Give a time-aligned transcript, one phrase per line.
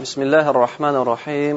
[0.00, 1.56] بسم الله الرحمن الرحيم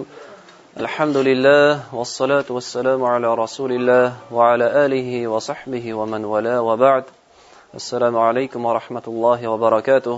[0.84, 7.04] الحمد لله والصلاة والسلام على رسول الله وعلى آله وصحبه ومن والاه وبعد
[7.79, 10.16] السلام عليكم ورحمة الله وبركاته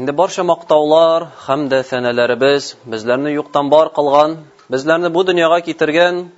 [0.00, 4.36] Инде барша мактаулар һәм дә сәнәләребез безләрне юктан бар кылган,
[4.72, 6.32] безләрне бу дөньяга китергән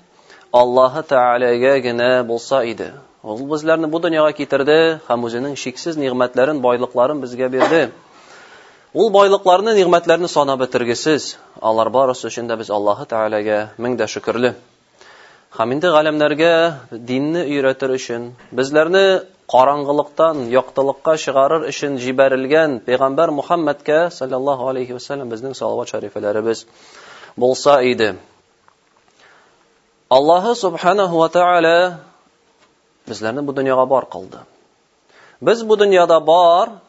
[0.51, 2.91] Аллаһы Тәгаләгә генә булса иде.
[3.23, 7.93] Ул безләрне бу дөньяга китерде һәм үзенең шиксез нигъмәтләрен, байлыкларын безгә бирде.
[8.99, 11.27] Ул байлыкларны, нигъмәтләрне сана битергесез.
[11.63, 14.51] Алар барысы өчен дә без Аллаһу Таалагә мең дә шөкрле.
[15.59, 16.49] Хәм инде галәмнәргә
[17.11, 18.25] динне өйрәтер өчен,
[18.61, 19.03] безләрне
[19.55, 26.67] караңгылыктан яктылыкка чыгарыр өчен җибәрелгән пәйгамбәр Мухаммадкә саллаллаһу алейхи ва саллям безнең салават шарифләребез
[27.37, 28.17] булса иде.
[30.09, 31.77] Аллаһу субханаһу ва тааля
[33.07, 34.39] безләрне бу дөньяга бар кылды.
[35.41, 36.81] Без бу дөньяда бар,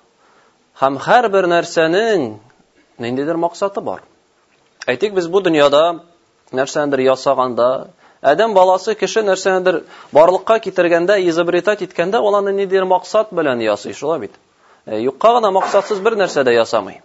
[0.82, 2.22] Һәм һәр бер нәрсәнең
[3.06, 4.00] ниндидер мақсаты бар.
[4.94, 5.82] Әйтек без бу дуньяда
[6.60, 7.68] нәрсәдер ясаганда,
[8.34, 9.78] адам баласы кеше нәрсәдер
[10.18, 14.40] варлыкка китергәндә, языбритат иткәндә аларның ниндидер мақсат белән ясышыру бит.
[15.04, 17.02] Юккаргына мақсатыз бер нәрсә дә ясамай.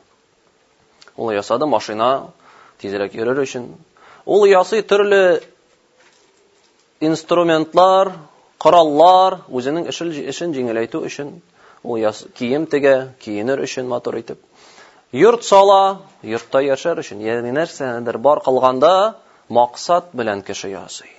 [1.16, 2.08] Ул ясады машина
[2.80, 3.66] тизрәк ерер өчен.
[4.24, 5.42] Ул ясый төрле
[7.10, 8.14] инструментлар,
[8.58, 11.34] караллар үзеннең ишин җиңәләтү өчен
[11.86, 11.98] ул
[12.38, 14.38] кием тегә, киенер өчен матур итеп.
[15.12, 18.92] Йорт сала, йортта яшәр өчен, ягъни нәрсәдер бар кылганда
[19.48, 21.12] максат белән кеше ясый.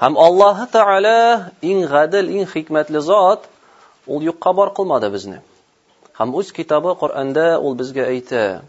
[0.00, 1.14] Һәм Аллаһ Таала
[1.62, 3.46] иң гадел, иң хикмәтле зат
[4.06, 5.40] ул юкка бар кылмады безне.
[6.18, 8.60] Һәм үз китабы Коранда ул безгә әйтә: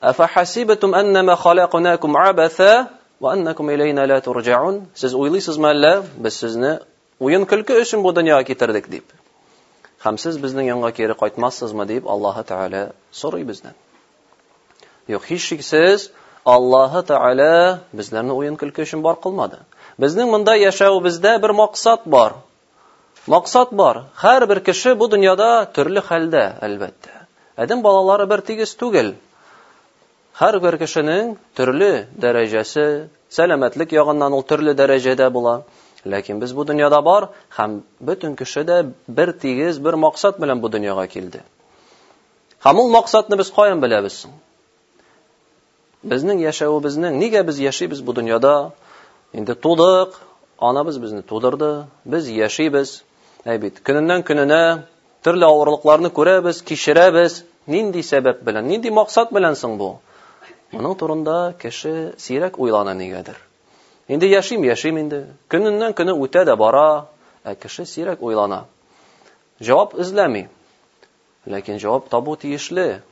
[0.00, 2.88] "Афахасибатум аннама халакнакум абаса
[3.20, 6.78] ва аннакум илайна ла турджаун?" Сез уйлыйсызмы әллә без сезне
[7.18, 9.10] уен көлке өчен бу дөньяга китердек дип
[10.04, 12.84] һәм сез безнең янга кире кайтмассызмы дип Аллаһу Тааля
[13.22, 13.74] сорый бездән.
[15.14, 16.06] Юк, һич шиксез
[16.52, 17.48] Аллаһу Тааля
[17.92, 19.58] безләрне уен көлке өчен бар кылмады.
[20.04, 22.38] Безнең монда яшәү бездә бер максат бар.
[23.26, 24.02] Максат бар.
[24.22, 27.20] Һәр бер кеше бу дөньяда төрле хәлдә, әлбәттә.
[27.64, 29.10] Адам балалары бер тигез түгел.
[30.40, 31.90] Һәр бер кешенең төрле
[32.24, 32.88] дәрәҗәсе,
[33.36, 35.58] сәламәтлек ягыннан ул төрле дәрәҗәдә була.
[36.12, 37.24] Ләкин без бу дөньяда бар
[37.54, 37.72] һәм
[38.10, 38.76] бөтен кеше дә
[39.16, 41.42] бер тигез, бер максат белән бу дөньяга килде.
[42.66, 44.16] Һәм ул максатны без каян беләбез
[46.12, 48.52] Безнең яшәүебезнең нигә без яшибез бу дөньяда?
[49.40, 50.14] Инде тудык,
[50.70, 51.68] анабыз безне тудырды,
[52.14, 52.94] без яшибез.
[53.44, 54.60] Әйбит, көненнән көненә
[55.26, 57.36] төрле авырлыкларны күрәбез, кичерәбез.
[57.76, 59.90] Нинди сәбәп белән, нинди максат белән соң бу?
[60.72, 61.94] Моның турында кеше
[62.28, 63.36] сирәк уйлана нигәдер.
[64.10, 65.20] Инде яшим, яшим инде.
[65.52, 66.82] Көннән көне үтә дә бара,
[67.46, 68.56] ә кеше сирәк уйлана.
[69.62, 70.40] Җавап эзләми.
[71.46, 73.02] Ләкин җавап табу тиешле.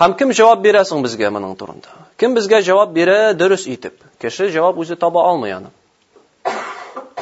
[0.00, 1.90] Хәм кем җавап бирә соң безгә моның турында?
[2.16, 3.98] Кем безгә җавап бирә дөрес итеп?
[4.22, 5.72] Кеше җавап үзе таба алмый аны.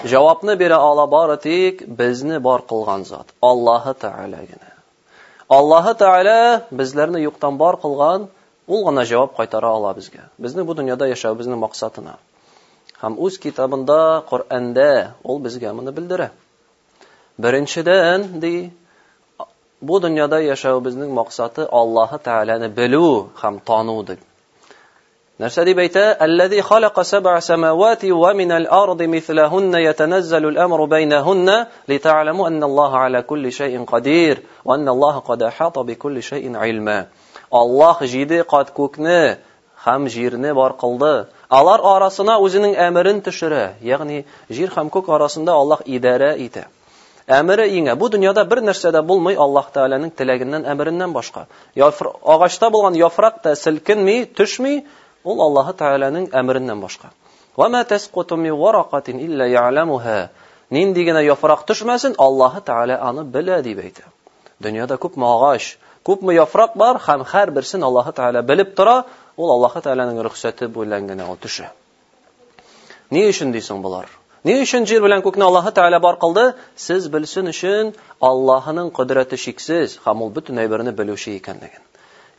[0.05, 4.75] Җавапны бирә ала бары тик безне бар кылган зат, Аллаһы Тәгаләгә генә.
[5.49, 8.29] Аллаһы Тәгалә безләрне юктан бар кылган,
[8.77, 10.25] ул гына җавап кайтара ала безгә.
[10.45, 12.15] Безнең бу дөньяда яшәү безнең максатына.
[13.03, 14.89] Һәм үз китабында, Куръанда
[15.25, 16.27] ул безгә моны белдерә.
[17.39, 18.71] Беренчедән, ди,
[19.81, 23.05] бу дөньяда яшәү безнең максаты Аллаһ Таалана белү
[23.43, 24.19] һәм тануды.
[25.39, 26.05] Нәрсә дип әйтә?
[26.19, 33.23] Аллази халака саба самавати ва мин ал-ард мислаһун ятанзалу ал-амру байнаһун литаалму анна Аллаһа аля
[33.23, 37.07] кулли шайин кадир ва анна Аллаһа кад хата би кулли шайин илма.
[37.51, 39.17] Аллах җиде кат көкне
[39.85, 41.27] һәм җирне бар кылды.
[41.49, 46.67] Алар арасына үзенең әмерен төшерә, ягъни җир һәм көк арасында Аллах идарә итә.
[47.29, 51.47] Әмере иңә бу дөньяда бер нәрсә дә булмый Аллаһ Тааланың теләгеннән әмереннән башка.
[51.77, 54.85] Яфыр агачта булган яфрак та силкинми, төшми,
[55.25, 57.11] ул Аллаһ Тааланың әмереннән башка.
[57.57, 60.29] Ва ма тасқуту ми варақатин илля яъламуха.
[60.71, 64.05] Нин дигенә яфрак төшмәсен, Аллаһ Таала аны белә дип әйтә.
[64.61, 68.95] Дөньяда күп агач, күпме яфрак бар һәм һәр берсен Аллаһы Таалә белеп тора,
[69.37, 71.71] ул Аллаһы Тааләнең рөхсәте белән генә ул төшә.
[73.11, 74.07] Ни өчен дисең булар?
[74.45, 76.55] Ни өчен җир белән күкне Аллаһы Таалә бар кылды?
[76.77, 81.83] Сез белсен өчен Аллаһының кудрәте шиксез һәм ул бөтен әйберне белүче икәнлеген.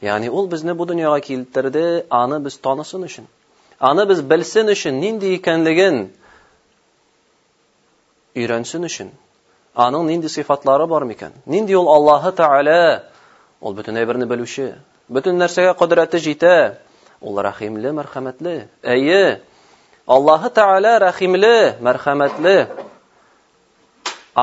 [0.02, 3.26] Ягъни ул безне бу дөньяга килтерде, аны без танысын өчен.
[3.80, 6.08] Аны без белсен өчен нинди икәнлеген
[8.36, 9.10] өйрәнсен өчен.
[9.76, 11.34] Аның нинди сыйфатлары бар микән?
[11.46, 13.04] Нинди ул Аллаһы Таалә
[13.68, 14.66] Ул бөтен әйберне белүче,
[15.16, 16.52] бөтен нәрсәгә кудрәте җитә.
[17.20, 18.54] Ул рәхимле, мәрхәмәтле.
[18.94, 19.24] Әйе.
[20.18, 21.52] Аллаһы Таала рәхимле,
[21.88, 22.54] мәрхәмәтле.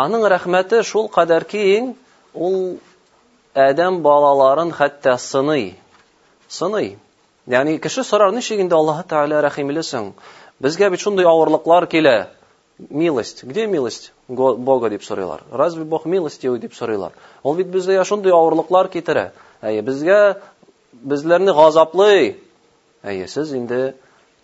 [0.03, 1.89] Аның рәхмәте шул кадәр киң,
[2.49, 2.59] ул
[3.65, 5.67] адам балаларын хәтта сыный.
[6.59, 6.93] Сыный.
[7.47, 10.13] Ягъни кеше сорар, ничек инде Аллаһы Таала рәхимлесең?
[10.61, 12.19] Безгә бит шундый авырлыклар килә
[12.79, 13.45] милость.
[13.45, 15.43] Где милость Бога дип сорыйлар?
[15.51, 17.13] Разве Бог милости уй дип сорыйлар?
[17.43, 19.33] Ол бит бизде шундый авырлыклар китерә.
[19.63, 20.39] Әйе, безгә
[20.93, 22.37] безләрне газаплый.
[23.03, 23.95] Әйе, сез инде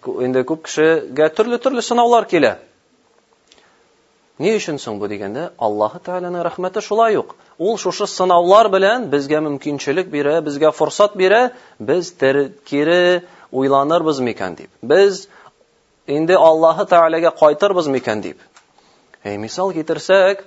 [0.07, 2.57] инде күп кешегә төрле-төрле сынаулар килә.
[4.39, 7.35] Ни өчен соң бу дигәндә, Аллаһу Тааланы рәхмәте шулай юк.
[7.59, 14.57] Ул шушы сынаулар белән безгә мөмкинчелек бирә, безгә форсат бирә, без тере кире уйланырбыз микән
[14.57, 14.71] дип.
[14.83, 15.29] Без
[16.07, 18.39] инде Аллаһы Таалага кайтырбыз микән дип.
[19.25, 20.45] Әй, мисал китерсәк,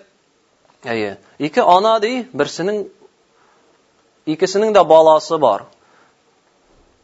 [0.84, 2.86] әйе, ике ана ди, берсенең
[4.25, 5.63] икесенең дә баласы бар.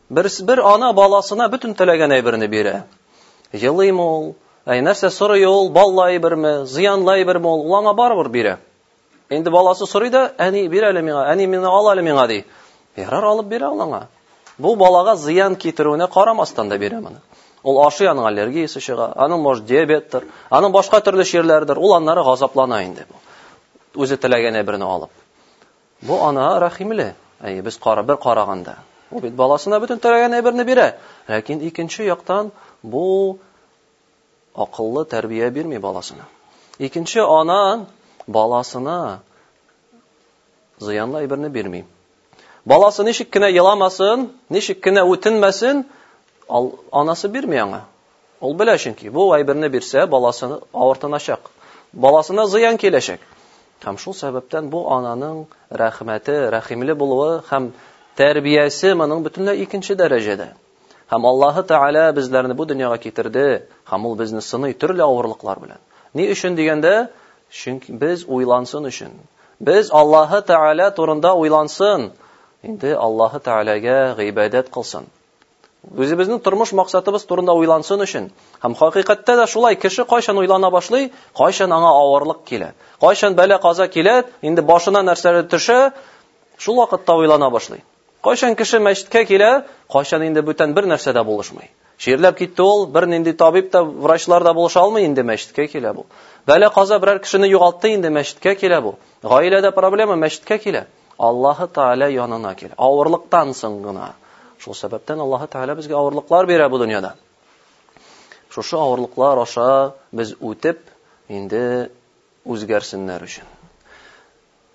[0.09, 2.83] Бер бер ана баласына бүтән теләгән әйберне бирә.
[3.53, 8.57] Җылыйм ул, әй нәрсә сорый ул, баллай берме, зыянлай берме ул, улама барыбыр бирә.
[9.29, 12.45] Инде баласы сорый да, әни бир әле миңа, әни мине ал әле ди.
[12.97, 14.07] Ярар алып бирә ул аңа.
[14.57, 16.99] Бу балага зыян китерүенә карамастан да бирә
[17.69, 21.77] Ул ашы аның аллергиясы чыга, аның мож диабеттер, аның башка төрле шерләрдер.
[21.77, 23.19] Ул аннары газаплана инде бу.
[24.01, 25.11] Үзе теләгәнә алып.
[26.01, 27.15] Бу ана рахимле.
[27.43, 28.75] ә без кара бер караганда,
[29.09, 30.93] ул бит баласына бүтән төрәгәнә берне бирә.
[31.27, 32.51] Ләкин икенче яктан
[32.83, 33.39] бу
[34.55, 36.27] акыллы тәрбия бирми баласына.
[36.77, 37.87] Икенче ана
[38.27, 39.21] баласына
[40.79, 41.85] зыянлы берне бирми.
[42.63, 45.85] Баласы ничек кенә яламасын, ничек кенә үтенмәсен,
[46.59, 46.67] Ал,
[47.03, 47.79] анасы бирми аңа.
[48.41, 50.47] Ул белә чөнки, бу әйберне бирсә, баласы
[50.85, 51.51] авыртаначак.
[52.05, 53.21] Баласына зыян киләчәк.
[53.85, 55.43] Һәм шул сәбәптән бу ананың
[55.81, 57.67] рәхмәте, рәхимле булуы һәм
[58.21, 60.47] тәрбиясе моның бөтенләй икенче дәрәҗәдә.
[61.13, 63.45] Һәм Аллаһы Таалә безләрне бу дөньяга китерде,
[63.91, 65.81] һәм ул безне сыный төрле авырлыклар белән.
[66.13, 66.95] Ни өчен дигәндә,
[67.49, 69.15] чөнки без уйлансын өчен.
[69.69, 72.11] Без Аллаһы Таалә турында уйлансын.
[72.63, 75.07] Инде Аллаһы Тааләгә гыйбадат кылсын.
[76.01, 78.25] Өзебезнең тормыш максатыбыз турында уйлансын өчен
[78.65, 81.07] һәм хакыикатьтә дә шулай кеше кайчан уйлана башлый,
[81.39, 82.67] кайчан аңа авырлык килә.
[83.05, 84.13] Кайчан бәла каза килә,
[84.49, 85.79] инде башына нәрсәләр төшә,
[86.65, 87.81] шул вакытта уйлана башлый.
[88.27, 89.49] Кайчан кеше мәчеткә килә,
[89.95, 91.71] кайчан инде бүтән бер нәрсә дә булышмый.
[91.97, 96.05] Шерләп китте ул, бер нинди табип та, врачлар да булыша алмый инде мәчеткә килә бу.
[96.49, 98.95] Бәла каза берәр кешене югалтты инде мәчеткә килә бу.
[99.23, 100.85] Гаиләдә проблема мәчеткә килә.
[101.17, 102.73] Аллаһу таала янына килә.
[102.77, 104.09] Авырлыктан соң гына.
[104.61, 107.09] Шул сәбәптән Аллаһа Таала безгә авырлыклар бирә бу дөньяда.
[108.55, 109.67] Шушы авырлыклар аша
[110.19, 110.83] без үтеп,
[111.37, 111.61] инде
[112.55, 113.49] үзгәрсеннәр өчен.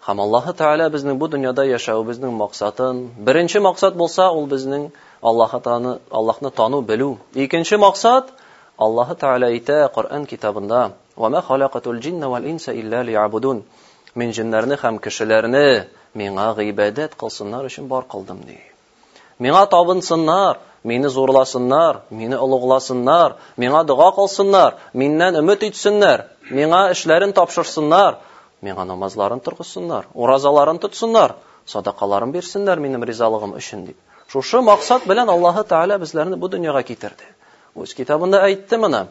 [0.07, 3.05] Хәм Аллаһа Таала безнең бу дөньяда яшәү безнең максатын.
[3.31, 4.89] Беренче максат булса, ул безнең
[5.33, 7.11] Аллаһа Аллаһны тану, белү.
[7.47, 8.33] Икенче максат
[8.89, 10.83] Аллаһа Таала әйтә Коръан китабында:
[11.17, 13.63] "Ва ма халакатул джинна вал инса илля лиябудун".
[14.19, 15.65] Мин җиннәрне һәм кешеләрне
[16.21, 18.59] миңа гыйбадат кылсыннар өчен бар кылдым ди.
[19.45, 20.59] Миңа табынсыннар,
[20.91, 23.35] мине зурласыннар, мине олугласыннар,
[23.65, 26.23] миңа дуа кылсыннар, миннән үмит итсеннәр,
[26.59, 28.17] миңа эшләрен тапшырсыннар,
[28.69, 31.35] миңа намазларын тургызсыннар, оразаларын тутсыннар,
[31.69, 33.99] садакаларын берсеннәр минем ризалыгым өчен дип.
[34.33, 37.29] Шушы максат белән Аллаһу Таала безләрне бу дөньяга китерде.
[37.77, 39.05] Үз китабында әйтте моны.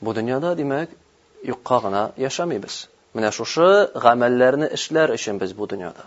[0.00, 0.94] Бу дөньяда димәк,
[1.42, 2.78] юкка гына яшамыйбыз.
[3.18, 6.06] Менә шушы гамәлләрне эшләр өчен без бу дөньяда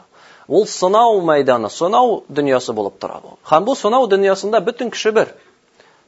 [0.56, 5.33] ул сынау мәйданы сынау дөньясы болып тора бу һәм бу сынау дөньясында бөтен кеше бер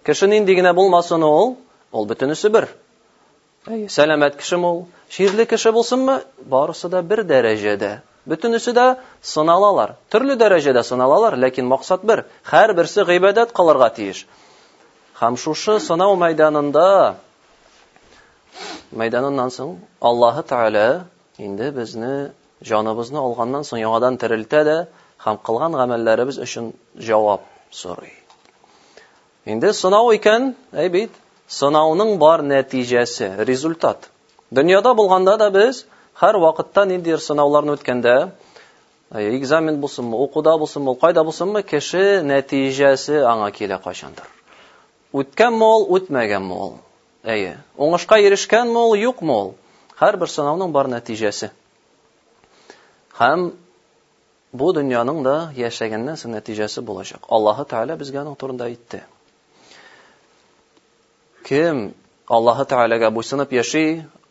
[0.09, 1.57] кеше нинди генә булмасын ул
[1.91, 2.67] ул бөтенесе бер
[3.95, 4.83] сәләмәт кешеме ул
[5.17, 6.15] ширле кеше булсынмы
[6.53, 7.91] барысы да бер дәрәҗәдә
[8.33, 8.85] бөтенесе дә
[9.33, 12.23] сыналалар төрле дәрәҗәдә сыналалар ләкин максат бер
[12.53, 14.25] һәрберсе ғибәдәт кылырға тиеш
[15.21, 16.87] һәм шушы сынау мәйданында
[19.03, 19.75] мәйданыннан соң
[20.11, 20.87] аллаһы Таала
[21.49, 22.13] инде безне
[22.67, 24.73] Жанабызны алгандан соң яңадан тирилтә дә
[25.25, 26.65] һәм кылган гамәлләребез өчен
[27.09, 27.45] җавап
[27.81, 28.09] сорый.
[29.47, 31.13] Инде сынау икән, әйбит,
[31.59, 34.09] сынауның бар нәтиҗәсе, результат.
[34.59, 35.79] Дөньяда булганда да без
[36.21, 38.17] һәр вакытта инде сынауларны үткәндә,
[39.15, 44.27] экзамен булсынмы, укуда булсынмы, кайда булсынмы, кеше нәтиҗәсе аңа килә кашандыр.
[45.15, 46.75] Үткән мол, үтмәгән мол.
[47.23, 49.55] Әйе, уңышка ирешкән мол, юк мол.
[50.03, 51.51] Һәр бер сынауның бар нәтиҗәсе
[53.19, 53.41] һәм
[54.59, 57.25] бу дөньяның да яшәгәннән соң нәтиҗәсе булачак.
[57.37, 59.01] Аллаһы Таала безгә аның турында әйтте.
[61.49, 61.81] Кем
[62.37, 63.83] Аллаһы Таалага буйсынып яши,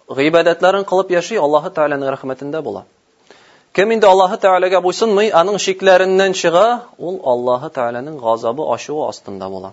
[0.09, 2.85] гыйбадәтләрен кылып яши, Аллаһы Тааланың рәхмәтендә була.
[3.75, 6.64] Кем инде Аллаһы Таалага буйсынмый, аның шикләреннән чыга,
[6.97, 9.73] ул Аллаһы Тааланың газабы ашуы астында була.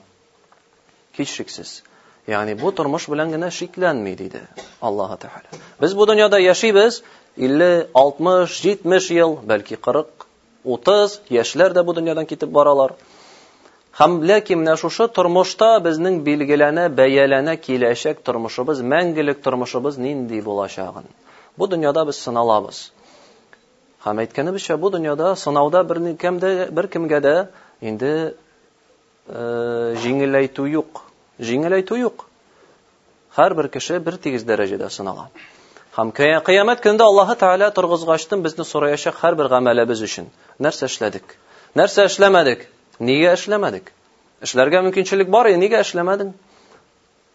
[1.17, 1.84] Кичшиксез.
[2.27, 4.41] Ягъни бу тормыш белән генә шикләнми диде
[4.81, 5.62] Аллаһы Таала.
[5.79, 7.03] Без бу дөньяда яшибез,
[7.37, 8.47] 50, 60,
[8.83, 10.25] 70 ел, бәлки 40,
[10.63, 12.93] 30 яшьләр дә бу дөньядан китеп баралар.
[13.99, 21.05] Һәм ләкин менә шушы тормышта безнең билгеләнә, бәяләнә киләчәк тормышыбыз, мәңгелек тормышыбыз нинди булачагын.
[21.59, 22.79] Бу дөньяда без сыналабыз.
[24.05, 27.35] Һәм әйткәнебезчә, бу дөньяда сынауда бер кемдә, бер кемгә дә
[27.81, 28.13] инде
[29.27, 31.01] э җиңеләйту юк.
[31.39, 32.25] Җиңеләйту юк.
[33.37, 35.29] Һәрбер кеше бер тигез дәрәҗәдә сынала.
[35.95, 40.25] Хам кая қиямат күндә Аллаһ Таала тургызгачтын безне сорайша һәр бер гамәле өчен.
[40.59, 41.37] Нәрсә эшләдек?
[41.73, 42.65] Нәрсә эшләмәдек?
[42.99, 43.93] Нигә эшләмәдек?
[44.43, 46.33] Эшләргә мөмкинчелек бар, нигә эшләмәдин?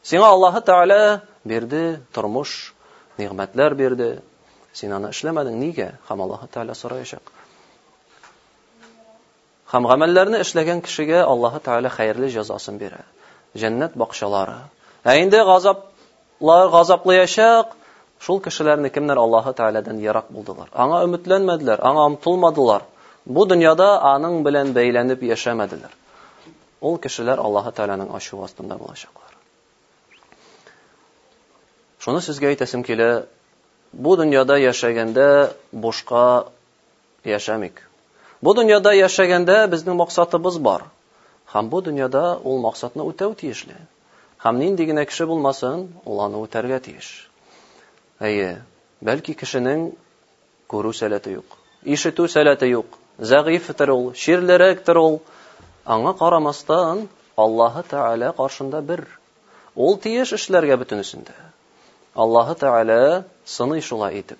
[0.03, 2.75] Сиңа Аллаһ Таала берди, тормыш,
[3.17, 4.11] ниғмәтләр берди.
[4.75, 5.93] Син аны эшләмәдин, нигә?
[6.09, 7.21] Хам Аллаһ Таала сорайша.
[9.73, 12.29] Хам гамәлләрне эшләгән кешегә Аллаһ Таала хәерле
[12.79, 13.93] бирә.
[13.97, 14.57] бакчалары.
[15.05, 17.25] Ә инде газаплар газаплы
[18.25, 20.67] Шул кешеләрне кемнәр Аллаһ Таалядан ярак булдылар.
[20.85, 22.83] Аңа үмитләнмәделәр, аңа умтылмадылар.
[23.37, 25.95] Бу дөньяда аның белән бәйләнеп яшәмәделәр.
[26.91, 29.31] Ул кешеләр Аллаһ Таалянең ачу астында булачаклар.
[32.07, 33.09] Шуны сезгә әйтәсем килә,
[34.09, 35.27] бу дөньяда яшәгәндә
[35.87, 36.27] бушка
[37.33, 37.81] яшәмик.
[38.45, 40.85] Бу дөньяда яшәгәндә безнең максатыбыз бар.
[41.55, 43.81] Һәм бу дөньяда ул максатны үтәү тиешле.
[44.45, 47.13] Һәм нинди генә кеше булмасын, ул үтәргә тиеш.
[48.29, 48.49] Әйе,
[49.09, 49.85] бәлки кешенең
[50.73, 51.55] күрү сәләте юк.
[51.95, 52.99] Ишету сәләте юк.
[53.31, 55.17] Зәгыйф тирул, ширлерек тирул.
[55.95, 57.01] Аңа карамастан,
[57.45, 59.03] Аллаһ Таала каршында бер
[59.87, 61.33] ул тиеш эшләргә бүтән исендә.
[62.27, 62.99] Аллаһ Таала
[63.55, 64.39] сыны шула итеп.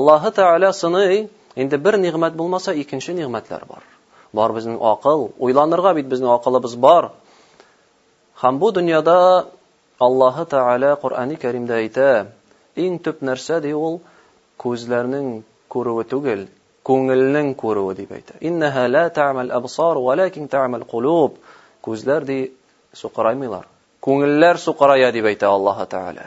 [0.00, 3.88] Аллаһ Таала сыны инде бер ниғмәт булмаса, икенче ниғмәтләр бар.
[4.34, 7.08] Бар безнең ақыл, уйланырга бит безнең ақылыбыз бар.
[8.44, 9.18] Һәм бу дөньяда
[10.10, 12.10] Аллаһ Таала Куръан-ы Каримдә әйтә:
[12.86, 13.96] ин төп нәрсә ди ул
[14.64, 15.26] күзләрнең
[15.74, 16.44] күреве түгел,
[16.90, 18.36] күңелнең күреве дип әйтә.
[18.50, 21.34] Иннаха ла таъмал абсар, валакин таъмал кулуб.
[21.86, 22.38] Күзләр ди
[23.00, 23.66] сукыраймыйлар.
[24.06, 26.26] Күңелләр сукырая дип әйтә Аллаһа тааля.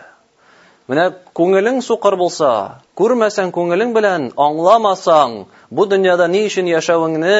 [0.89, 1.05] Менә
[1.39, 2.51] күңелең сукыр булса,
[2.99, 5.37] күрмәсәң күңелең белән аңламасаң,
[5.71, 7.37] бу дөньяда ни өчен яшәвеңне,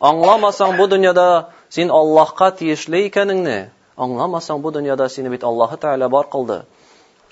[0.00, 1.26] аңламасаң бу дөньяда
[1.72, 3.56] син Аллаһка тиешле икәнеңне,
[3.96, 6.60] аңламасаң бу дөньяда сине бит Аллаһа тааля бар кылды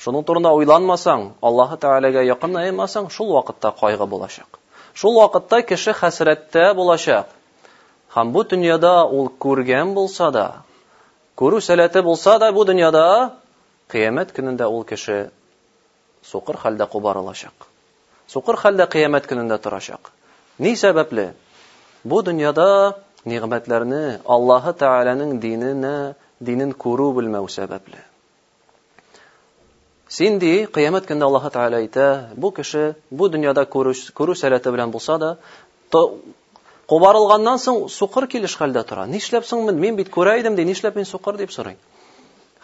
[0.02, 4.56] шуның турында уйланмасаң, Аллаһы Тәгаләгә якынаймасаң, шул вакытта кайгы булачак.
[5.00, 7.28] Шул вакытта кеше хәсрәттә булачак.
[8.14, 10.46] Хәм бу дөньяда ул күргән булса да,
[11.42, 13.02] күрү сәләте булса да бу дөньяда
[13.94, 15.18] кыямәт көнендә ул кеше
[16.32, 17.68] суқыр хәлдә кубарылачак.
[18.30, 20.12] Суқыр хәлдә кыямәт көнендә торачак.
[20.58, 21.34] Ни сәбәпле?
[22.04, 22.66] Бу дөньяда
[23.28, 25.94] ниғмәтләрне Аллаһы Тәгаләнең динене
[26.42, 28.06] динен күрү белмәү сәбәпле.
[30.10, 32.04] Син ди, кыямат көндә Аллаһ Таала әйтә,
[32.44, 32.80] бу кеше
[33.18, 35.28] бу дөньяда күрү сәләте белән булса да,
[36.90, 39.04] кобарылгандан соң сукыр килеш хәлдә тора.
[39.06, 41.76] Ни соң мин мен бит күрә идем ди, ни эшләп мен сукыр дип сорый.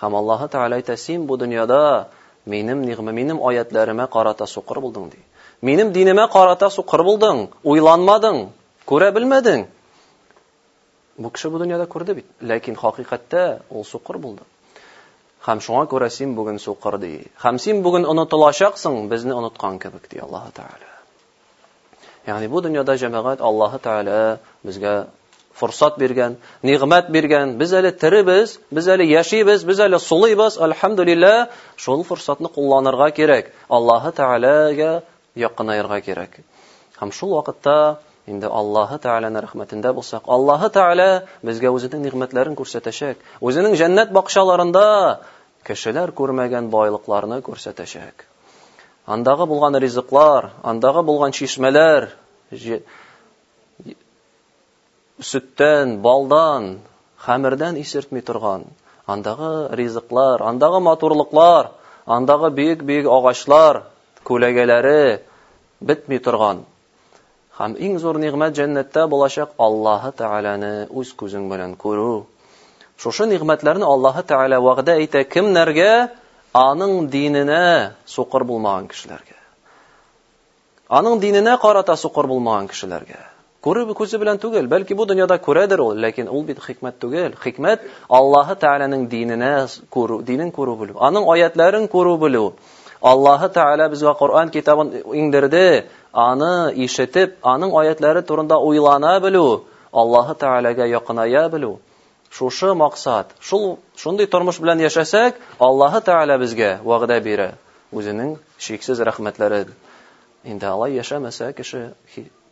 [0.03, 2.09] Хәм Аллаһ Таала әйтә, син бу дөньяда
[2.47, 5.19] минем нигъмә, минем аятларыма карата сукыр булдың ди.
[5.63, 8.49] Минем динемә карата сукыр булдың, уйланмадың,
[8.89, 9.65] күрә белмәдең.
[11.17, 14.47] Бу кеше бу дөньяда күрде бит, ләкин хакыикатта ул сукыр булдың.
[15.47, 17.11] Хәм шуңа күрә син бүген сукыр ди.
[17.43, 20.89] Хәм син бүген онытылачаксың, безне онытқан кебек ди Аллаһу тааля.
[22.29, 24.17] Ягъни бу дөньяда җәмәгать Аллаһу тааля
[24.65, 24.95] безгә
[25.61, 26.35] фурсат биргән,
[26.67, 33.11] ниғмәт биргән, без әле тирибез, без әле яшибез, без әле сулыйбыз, алхамдулиллә, шул фурсатны кулланырга
[33.13, 33.53] кирәк.
[35.37, 36.37] якынайырга кирәк.
[37.13, 37.99] шул вакытта
[38.29, 43.17] Инде Аллаһы Тааланың рәхмәтендә булсак, Аллаһы Таала безгә үзенең күрсәтәчәк.
[43.41, 44.87] Үзенең җәннәт бакчаларында
[45.67, 48.25] кешеләр күрмәгән байлыкларны күрсәтәчәк.
[49.15, 52.09] Андагы булган ризыклар, андагы булган чишмәләр,
[55.31, 56.77] сүттән балдан,
[57.27, 58.65] хәмердән исертми торган,
[59.07, 61.73] андагы ризыклар, андагы матурлыклар,
[62.05, 63.83] андагы бик-бик агачлар,
[64.27, 65.23] күләгәләре
[65.81, 66.65] битми торган.
[67.59, 72.13] Хәм иң зур ниғмәт дәннәттә булачак Аллаһы Тәгаләне үз күзең белән күрү,
[73.01, 76.09] Шушы нигъмәтләрне Аллаһы Таала вагъда әйтә кимнәргә?
[76.57, 79.37] Аның диненә сукыр булмаган кишләргә.
[80.89, 83.21] Аның диненә карата сукыр булмаган кишләргә.
[83.63, 87.37] Күреп күзе белән түгел, бәлки бу дөньяда күрәдер ул, ләкин ул бит хикмәт түгел.
[87.45, 89.53] Хикмәт Аллаһы Тааланың диненә
[89.93, 90.97] күрү, динен күрү булу.
[91.09, 92.53] Аның аятларын күрү белү.
[93.03, 95.85] Аллаһы Таала безгә Куръан китабын иңдерде,
[96.15, 99.47] аны ишетеп, аның аятлары турында уйлана белү,
[99.93, 101.79] Аллаһы Таалага якыная белү
[102.37, 103.63] шушы максат, шул
[104.01, 107.47] шундый тормыш белән яшәсәк, Аллаһы Таала безгә вагъдә бирә
[107.97, 108.35] үзенең
[108.67, 109.63] шексез рәхмәтләре.
[110.45, 111.81] Инде алай яшәмәсә кеше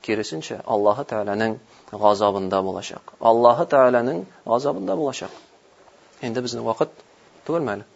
[0.07, 1.59] киресенчә Аллаһы Тааланың
[1.93, 3.13] газабында булачак.
[3.21, 5.29] Аллаһы Тааланың газабында булачак.
[6.23, 6.89] Инде безнең вакыт
[7.45, 7.87] түгелме әле?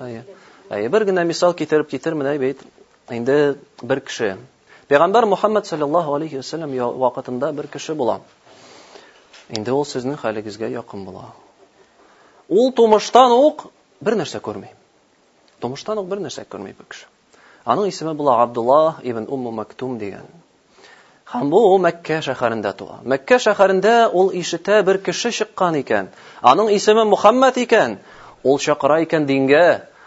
[0.00, 0.24] Әйе,
[0.70, 0.88] әйе.
[0.88, 2.64] бер генә мисал китереп китер менә әйбәт.
[3.10, 4.38] Инде бер кеше
[4.88, 6.70] Пәйгамбер Мухаммад саллаллаһу алейхи ва саллям
[7.04, 8.20] вакытында бер кеше була.
[9.54, 11.28] Инде ул сезнең халыгызгә якын була.
[12.50, 13.68] Ул тумыштан ук
[14.02, 14.72] бер нәрсә күрми.
[15.62, 17.06] Тумыштан ук бер нәрсә күрми бу кеше.
[17.66, 20.26] Аның исеме була Абдулла ибн Умму Мактум дигән.
[21.30, 22.98] Хәм бу Мәккә шәһәрендә туа.
[23.02, 26.10] Мәккә шәһәрендә ул ишетә бер кеше чыккан икән.
[26.42, 27.98] Аның исеме Мухаммад икән.
[28.42, 29.64] Ул чакыра икән дингә,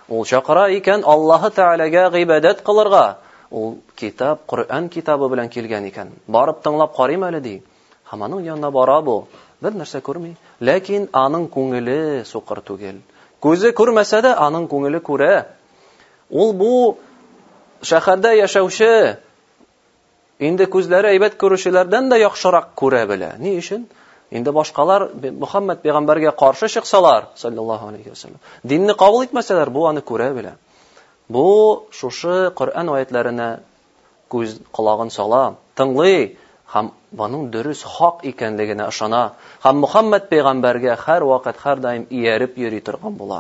[0.10, 3.06] ул чакыра икән Аллаһы Тәаләгә гыйбадат кылырга.
[3.52, 6.08] Ул китап, Кур'ан китабы белән килгән икән.
[6.28, 7.69] Барып тыңлап карыйм әле дигән.
[8.12, 9.14] Хаманың янына бара бу.
[9.62, 10.30] Бер нәрсә күрми,
[10.70, 11.96] ләкин аның күңеле
[12.30, 13.00] сукыр түгел.
[13.46, 15.32] Күзе күрмәсә дә аның күңеле күрә.
[16.44, 16.70] Ул бу
[17.92, 18.90] шәһәрдә яшәүче
[20.50, 23.34] инде күзләре әйбәт күрүчеләрдән дә яхшырак күрә белә.
[23.46, 23.86] Ни өчен?
[24.32, 25.10] Инде башкалар
[25.44, 30.54] Мухаммед пайгамбәргә каршы чыксалар, саллаллаһу алейхи ва динне кабул итмәсәләр, бу аны күрә белә.
[31.30, 31.46] Бу
[31.92, 33.60] шушы Коръан аятларына
[34.30, 36.38] күз, кулагын сала, тыңлый,
[36.74, 39.20] һәм буның дөрес хак икәнлегенә ышана
[39.64, 43.40] һәм Мухаммад пәйгамбәргә һәр вакыт, һәр даим ияреп йөри торган була.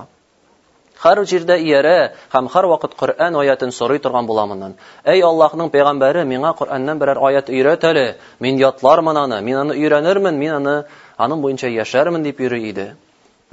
[1.00, 1.94] Хәр җирдә ияре
[2.34, 4.74] һәм һәр вакыт Коръан аятын сорый торган була монан.
[5.06, 8.18] Әй Аллаһның пәйгамбәре, миңа Коръаннан берәр аят өйрәт әле.
[8.40, 10.84] Мин ятлар аны, мин аны өйрәнермен, мин аны
[11.18, 12.96] аның буенча яшәрмен дип йөри иде.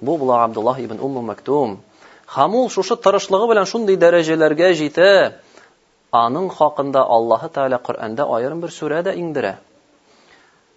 [0.03, 1.79] Бу була Абдуллаһ ибн Умм Мактум.
[2.27, 5.13] Хамул шушы тырышлыгы белән шундый дәрәҗәләргә җитә,
[6.15, 9.57] аның хакында Аллаһы Таала Куръанда аерым бер сурәдә индерә.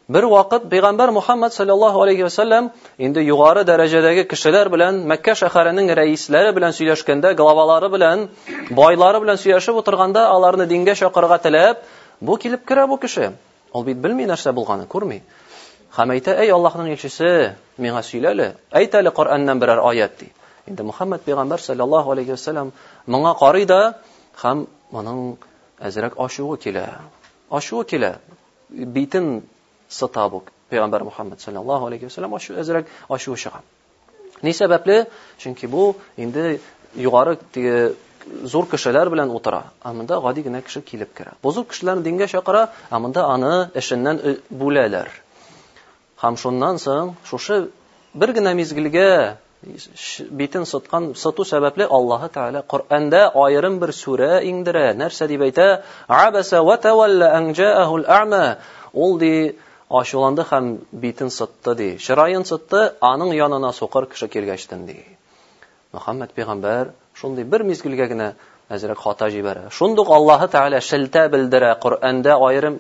[0.10, 5.92] Бер вакыт Пәйгамбер Мухаммад саллаллаһу алейхи ва саллям инде югары дәрәҗәдәге кешеләр белән Мәккә шәһәренең
[5.96, 8.30] рәисләре белән сөйләшкәндә, главалары белән,
[8.72, 11.78] байлары белән сөйләшеп утырганда, аларны дингә чакырырга теләп,
[12.22, 13.34] бу килеп керә бу кеше.
[13.74, 15.22] Ул бит белми нәрсә булганын, күрми.
[15.96, 20.32] Хәм әйтә, "Әй Аллаһның елчесе, миңа сөйләле, әле, әйт берәр аят" ди.
[20.68, 22.72] Инде Мухаммад Пәйгамбер саллаллаһу алейхи ва саллям
[23.08, 23.94] моңа карый да,
[24.44, 25.22] хәм моның
[25.90, 26.88] әзрәк ашуы килә.
[27.52, 28.14] Ашуы килә.
[28.70, 29.28] Битен
[29.90, 33.62] сатабук Пәйгамбер мөхәммәд саллаллаһу алейхи ва саллям ашу әзрәк ашуы чыга.
[34.42, 35.08] Ни сәбәпле?
[35.40, 36.60] Чөнки бу инде
[36.96, 37.96] югары тиге
[38.44, 39.64] зур кешеләр белән утыра.
[39.84, 41.34] Ә монда гади генә кеше килеп керә.
[41.44, 45.10] зур кешеләрне дингә чакыра, ә монда аны эшеннән э, бүләләр.
[46.22, 47.72] Һәм шуннан соң шушы
[48.14, 54.94] бер генә мизгелгә битен сыткан сыту сәбәпле Аллаһы Тәгалә Коръәндә айырым бір сүрә иңдерә.
[55.02, 55.82] Нәрсә дип әйтә?
[56.08, 58.58] Абаса ва тавалла ан жаахул а'ма.
[58.94, 59.58] Ул ди
[59.90, 61.90] ачуланды һәм битен сотты ди.
[62.00, 65.04] Чыраен сытты, аның янына соқыр кеше килгәчтен ди.
[65.92, 68.30] Мөхәммәд пәйгамбәр шундый бер мизгелгә генә
[68.72, 69.68] әзрәк хата җибәрә.
[69.76, 72.80] Шундук Аллаһы Тәгалә шелтә белдерә Коръәндә аерым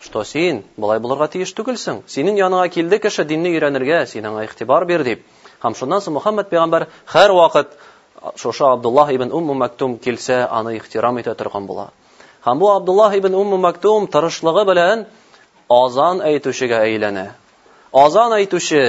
[0.00, 2.02] Что син, болай булырга тиеш түгелсең.
[2.08, 5.22] Синең яныңа килде кеше динне өйрәнергә, син аңа игътибар бир дип.
[5.66, 7.72] Һәм шуннан соң Мухаммад пәйгамбер һәр вакыт
[8.42, 11.86] шуша Абдуллаһ ибн Умм Мактум килсә, аны ихтирам итә торган була.
[12.46, 15.00] Һәм бу Абдуллаһ ибн Умм Мактум тарышлыгы белән
[15.78, 17.24] азан әйтүчегә әйләнә.
[18.04, 18.84] Азан әйтүче.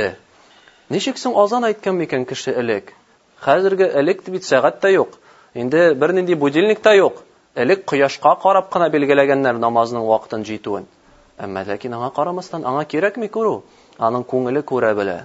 [0.94, 2.92] Ничек соң азан әйткән мекән кеше элек?
[3.48, 5.16] Хәзерге элек бит сәгать тә юк.
[5.56, 7.24] Инде бер нинди будильник тә юк.
[7.56, 10.86] Элек кояшка карап кына белгеләгәннәр намазның вакытын җитүен.
[11.42, 13.56] Әмма ләкин аңа карамастан аңа кирәкме күрү?
[13.98, 15.18] Аның күңеле күрә белә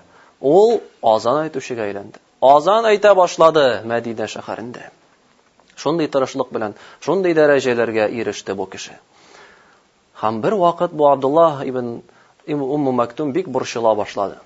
[0.50, 0.72] ул
[1.07, 2.20] азан әйтүшеге әйләнде.
[2.42, 4.88] Азан әйтә башлады Мәдинә шәһәрендә.
[5.83, 8.96] Шундый тырышлык белән, шундый дәрәҗәләргә иреште бу кеше.
[10.22, 12.02] Һәм бер вакыт бу Абдулла ибн
[12.46, 14.37] Умм Мактум бик буршыла башлады.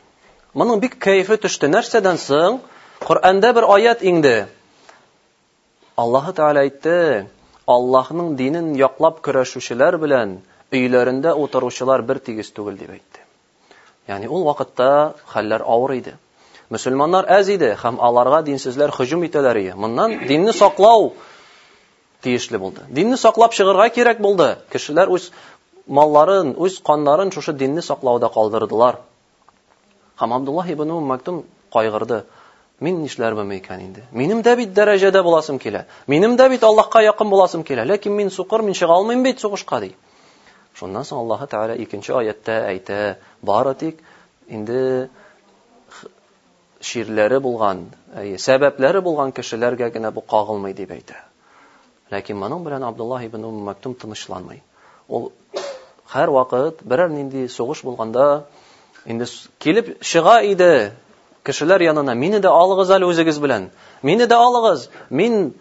[0.54, 2.60] Моның бик кайфы төште нәрсәдән соң,
[3.00, 4.48] Куръанда бер аят инде.
[5.96, 7.26] Аллаһу Таала әйтте:
[7.66, 10.36] "Аллаһның динен яклап күрәшүчеләр белән
[10.72, 13.15] үйләрендә утыручылар бер тигез түгел" дип әйтте.
[14.10, 14.88] Яни ул вакытта
[15.34, 16.12] хәлләр авыр иде.
[16.70, 19.74] азиди, әз иде һәм аларга динсезләр һуҗум итәләр иде.
[19.74, 21.08] Моннан динне саклау
[22.22, 22.80] тиешле булды.
[22.88, 24.48] Динне саклап чыгырга кирәк булды.
[24.72, 25.30] Кешеләр үз
[26.00, 28.96] малларын, үз канларын шушы динне саклауда калдырдылар.
[30.22, 32.22] Һәм Абдуллаһ ибн Ум
[32.78, 34.02] Мин нишләрме мекан инде?
[34.12, 35.86] Минем дә бит дәрәҗәдә буласым килә.
[36.06, 39.22] Минем дә бит Аллаһка якын буласым килә, ләкин мин сукыр, мин чыга алмыйм
[40.78, 42.96] Шуннан соң Аллаһу Таала 2-нче аятта әйтә:
[43.48, 43.98] "Бары тик
[44.48, 45.08] инде
[46.88, 47.78] ширләре булган,
[48.46, 51.16] сәбәпләре булган кешеләргә генә бу кагылмый" дип әйтә.
[52.12, 54.60] Ләкин моның белән Абдуллаһ ибн Умактум тынычланмый.
[55.08, 55.32] Ул
[56.12, 58.44] һәр вакыт берәр нинди сугыш булганда
[59.06, 59.24] инде
[59.58, 60.92] килеп чыга иде
[61.44, 63.70] кешеләр янына, мине дә алыгыз әле үзегез белән.
[64.02, 64.88] Мине дә алыгыз.
[65.10, 65.52] Мин де алығыз,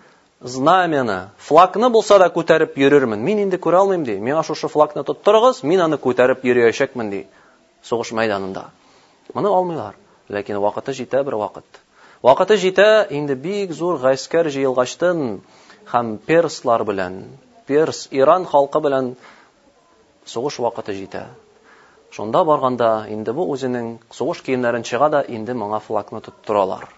[0.43, 3.21] знамена, флакны булса да күтәреп йөрермен.
[3.23, 4.17] Мин инде күрә алмыйм ди.
[4.19, 7.21] Мин ашушы флагны флакны тоттырыгыз, мин аны күтәреп йөрәячәкмен ди.
[7.83, 8.65] Сугыш мәйданында.
[9.33, 9.95] Моны алмыйлар,
[10.29, 11.79] ләкин вакыты җитә бер вакыт.
[12.23, 15.39] Вакыты җитә, инде бик зур гаскәр җыелгачтан
[15.93, 17.21] һәм перслар белән,
[17.67, 19.15] перс Иран халкы белән
[20.25, 21.27] сугыш вакыты җитә.
[22.11, 26.94] Шунда барганда, инде бу үзенең сугыш киемнәрен чыга да, инде моңа флакны тоттыралар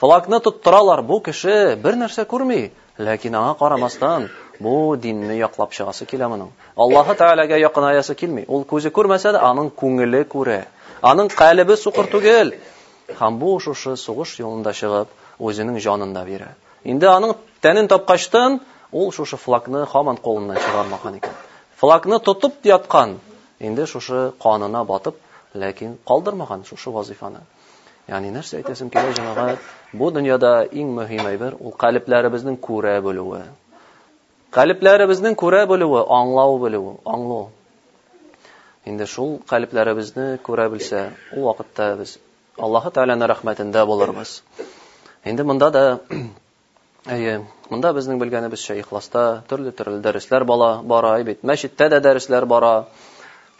[0.00, 2.58] флагны тоттыралар, бу кеше бер нәрсә күрми,
[2.98, 4.26] ләкин аңа карамастан
[4.60, 6.50] бу динне яклап чыгасы килә моның.
[6.76, 8.44] Аллаһа Таалагә якын аясы килми.
[8.48, 10.58] Ул күзе күрмәсә дә, аның күңеле күрә.
[11.02, 12.52] Аның калбы сукыр түгел.
[13.20, 15.08] һәм бу шушы сугыш юлында чыгып,
[15.40, 16.48] өзенең жанында бирә.
[16.84, 18.60] Инде аның тәнен тапкачтан,
[18.92, 21.34] ул шушы флагны хаман колыннан чыгармаган икән.
[21.80, 23.20] Флагны тотып яткан,
[23.60, 25.14] инде шушы канына батып,
[25.54, 27.38] ләкин калдырмаган шушы вазифаны.
[28.06, 29.62] Яни нәрсә әйтәсем килә җәмәгать?
[30.00, 30.50] Бу дөньяда
[30.82, 33.40] иң мөһим әйбер ул калпларыбызның күрә булуы.
[34.54, 37.48] Калпларыбызның күрә булуы, аңлау булуы, аңлау.
[38.86, 41.02] Инде шул калпларыбызны күрә белсә,
[41.34, 42.12] ул вакытта без
[42.66, 44.36] Аллаһу Тааланы рәхмәтендә булырбыз.
[45.24, 45.82] Инде монда да
[47.10, 47.34] әйе,
[47.74, 52.72] монда безнең белгәнебез шәихласта төрле төрле дәресләр бала бара, әйбәт, мәчеттә дә дәресләр бара.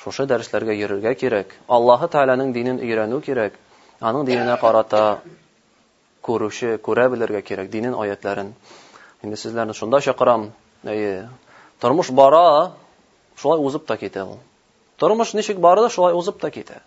[0.04, 1.56] Шушы дәресләргә йөрергә кирәк.
[1.66, 3.58] Аллаһу Тааланың динен өйрәнү кирәк
[4.04, 5.00] аның динына карата
[6.26, 8.52] күрүше, күрә белергә кирәк динин аятларын.
[9.22, 10.50] Инде сезләрне шунда чакырам.
[10.86, 11.28] Әйе,
[11.80, 12.72] тормыш бара,
[13.38, 14.38] шулай узып та китә ул.
[14.98, 16.80] Тормыш ничек бара да шулай узып та китә.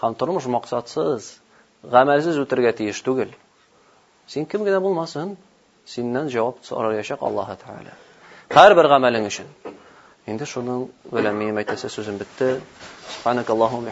[0.00, 1.34] Хәм тормыш максатсыз,
[1.82, 3.34] гамәлсез үтәргә тиеш түгел.
[4.26, 5.36] Син кем генә булмасын,
[5.86, 7.94] синнән җавап сорар яшәк Аллаһ таала.
[8.50, 9.46] Һәр бер гамәлең өчен.
[10.30, 12.58] Инде шуның белән мәйтәсе сүзен битте.
[13.16, 13.82] Субханакаллаһу